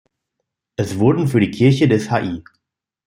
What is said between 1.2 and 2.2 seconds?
für die Kirche des